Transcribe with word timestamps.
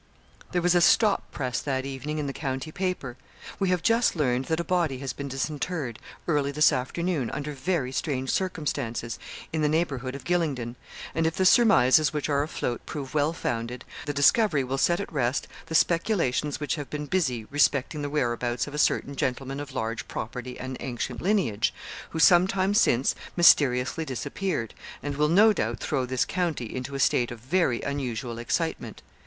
There 0.51 0.63
was 0.63 0.73
a 0.73 0.81
'stop 0.81 1.29
press' 1.31 1.61
that 1.61 1.85
evening 1.85 2.17
in 2.17 2.25
the 2.25 2.33
county 2.33 2.71
paper 2.71 3.17
'We 3.59 3.69
have 3.69 3.83
just 3.83 4.15
learned 4.15 4.45
that 4.45 4.59
a 4.59 4.63
body 4.63 4.97
has 4.97 5.13
been 5.13 5.27
disinterred, 5.27 5.99
early 6.27 6.51
this 6.51 6.73
afternoon, 6.73 7.29
under 7.29 7.51
very 7.53 7.91
strange 7.91 8.31
circumstances, 8.31 9.19
in 9.53 9.61
the 9.61 9.69
neighbourhood 9.69 10.15
of 10.15 10.23
Gylingden; 10.23 10.75
and 11.13 11.27
if 11.27 11.35
the 11.35 11.45
surmises 11.45 12.11
which 12.13 12.29
are 12.29 12.41
afloat 12.41 12.83
prove 12.87 13.13
well 13.13 13.31
founded, 13.31 13.85
the 14.07 14.11
discovery 14.13 14.63
will 14.63 14.79
set 14.79 14.99
at 14.99 15.13
rest 15.13 15.47
the 15.67 15.75
speculations 15.75 16.59
which 16.59 16.73
have 16.77 16.89
been 16.89 17.05
busy 17.05 17.45
respecting 17.51 18.01
the 18.01 18.09
whereabouts 18.09 18.65
of 18.65 18.73
a 18.73 18.79
certain 18.79 19.15
gentleman 19.15 19.59
of 19.59 19.75
large 19.75 20.07
property 20.07 20.59
and 20.59 20.77
ancient 20.79 21.21
lineage, 21.21 21.75
who, 22.09 22.17
some 22.17 22.47
time 22.47 22.73
since, 22.73 23.13
mysteriously 23.37 24.03
disappeared, 24.03 24.73
and 25.03 25.15
will, 25.15 25.29
no 25.29 25.53
doubt, 25.53 25.79
throw 25.79 26.07
this 26.07 26.25
county 26.25 26.75
into 26.75 26.95
a 26.95 26.99
state 26.99 27.29
of 27.29 27.39
very 27.39 27.83
unusual 27.83 28.39
excitement. 28.39 29.03